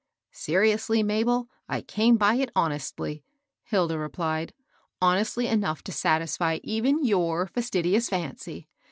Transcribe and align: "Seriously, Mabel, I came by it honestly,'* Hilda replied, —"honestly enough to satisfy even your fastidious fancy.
"Seriously, 0.47 1.03
Mabel, 1.03 1.47
I 1.69 1.81
came 1.81 2.17
by 2.17 2.33
it 2.37 2.49
honestly,'* 2.55 3.23
Hilda 3.65 3.99
replied, 3.99 4.51
—"honestly 4.99 5.45
enough 5.45 5.83
to 5.83 5.91
satisfy 5.91 6.57
even 6.63 7.05
your 7.05 7.45
fastidious 7.45 8.09
fancy. 8.09 8.67